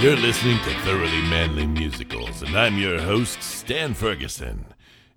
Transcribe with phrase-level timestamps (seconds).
[0.00, 4.64] You're listening to Thoroughly Manly Musicals, and I'm your host, Stan Ferguson.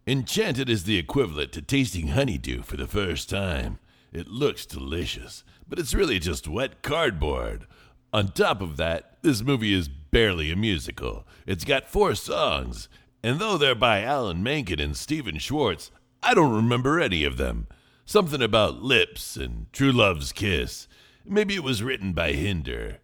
[0.06, 3.80] Enchanted is the equivalent to tasting honeydew for the first time.
[4.12, 7.66] It looks delicious, but it's really just wet cardboard.
[8.12, 11.26] On top of that, this movie is barely a musical.
[11.48, 12.90] It's got four songs,
[13.24, 15.92] and though they're by Alan Menken and Stephen Schwartz,
[16.22, 17.68] I don't remember any of them.
[18.06, 20.90] Something about lips and true love's kiss.
[21.26, 23.00] Maybe it was written by Hinder.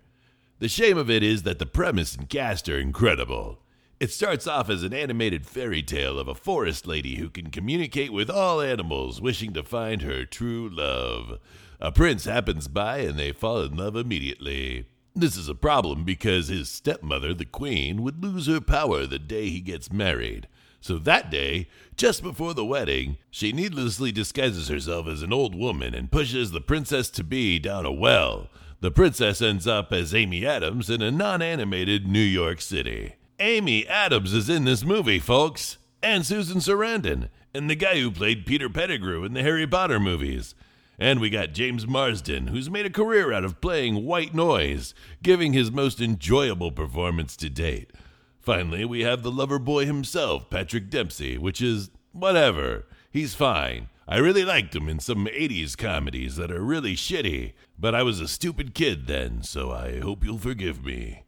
[0.59, 3.59] The shame of it is that the premise and cast are incredible.
[3.97, 8.11] It starts off as an animated fairy tale of a forest lady who can communicate
[8.11, 11.39] with all animals, wishing to find her true love.
[11.79, 14.85] A prince happens by and they fall in love immediately.
[15.15, 19.47] This is a problem because his stepmother, the queen, would lose her power the day
[19.47, 20.49] he gets married.
[20.81, 25.93] So that day, just before the wedding, she needlessly disguises herself as an old woman
[25.93, 28.49] and pushes the princess to be down a well.
[28.81, 33.15] The princess ends up as Amy Adams in a non animated New York City.
[33.37, 38.45] Amy Adams is in this movie, folks, and Susan Sarandon, and the guy who played
[38.45, 40.55] Peter Pettigrew in the Harry Potter movies.
[40.97, 45.51] And we got James Marsden, who's made a career out of playing white noise, giving
[45.51, 47.91] his most enjoyable performance to date.
[48.39, 52.85] Finally, we have the lover boy himself, Patrick Dempsey, which is whatever.
[53.11, 53.89] He's fine.
[54.07, 58.19] I really liked him in some 80s comedies that are really shitty, but I was
[58.19, 61.23] a stupid kid then, so I hope you'll forgive me.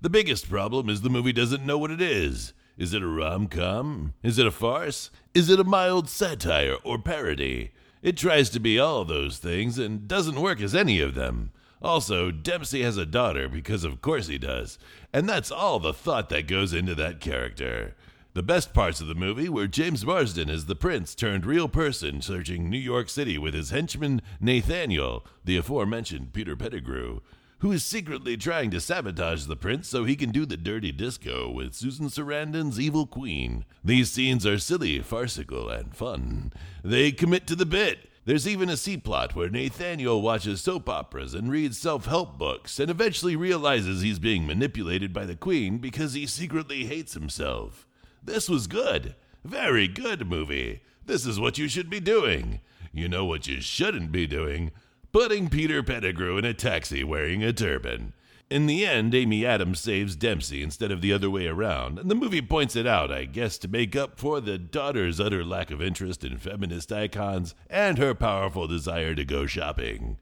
[0.00, 2.52] The biggest problem is the movie doesn't know what it is.
[2.78, 4.14] Is it a rom com?
[4.22, 5.10] Is it a farce?
[5.34, 7.72] Is it a mild satire or parody?
[8.02, 11.50] It tries to be all those things and doesn't work as any of them.
[11.82, 14.78] Also, Dempsey has a daughter because of course he does,
[15.12, 17.96] and that's all the thought that goes into that character.
[18.36, 22.20] The best parts of the movie were James Marsden as the prince turned real person
[22.20, 27.20] searching New York City with his henchman Nathaniel, the aforementioned Peter Pettigrew,
[27.60, 31.50] who is secretly trying to sabotage the prince so he can do the dirty disco
[31.50, 33.64] with Susan Sarandon's evil queen.
[33.82, 36.52] These scenes are silly, farcical, and fun.
[36.84, 38.10] They commit to the bit.
[38.26, 42.78] There's even a C plot where Nathaniel watches soap operas and reads self help books
[42.78, 47.86] and eventually realizes he's being manipulated by the queen because he secretly hates himself.
[48.26, 49.14] This was good.
[49.44, 50.80] Very good movie.
[51.04, 52.60] This is what you should be doing.
[52.92, 54.72] You know what you shouldn't be doing?
[55.12, 58.12] Putting Peter Pettigrew in a taxi wearing a turban.
[58.50, 62.16] In the end, Amy Adams saves Dempsey instead of the other way around, and the
[62.16, 65.80] movie points it out, I guess, to make up for the daughter's utter lack of
[65.80, 70.18] interest in feminist icons and her powerful desire to go shopping.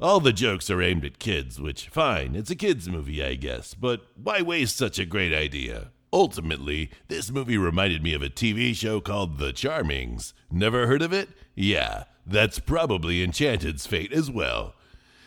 [0.00, 3.74] All the jokes are aimed at kids, which, fine, it's a kids' movie, I guess,
[3.74, 5.90] but why waste such a great idea?
[6.12, 10.32] Ultimately, this movie reminded me of a TV show called The Charmings.
[10.50, 11.28] Never heard of it?
[11.54, 14.74] Yeah, that's probably Enchanted's fate as well.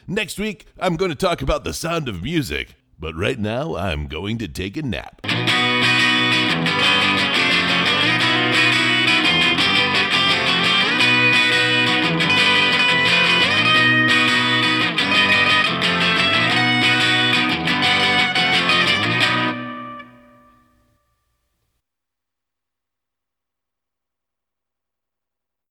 [0.08, 4.08] Next week, I'm going to talk about the sound of music, but right now, I'm
[4.08, 5.22] going to take a nap.